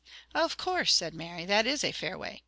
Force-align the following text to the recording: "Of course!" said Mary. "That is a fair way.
"Of 0.33 0.57
course!" 0.57 0.95
said 0.95 1.13
Mary. 1.13 1.45
"That 1.45 1.67
is 1.67 1.83
a 1.83 1.91
fair 1.91 2.17
way. 2.17 2.39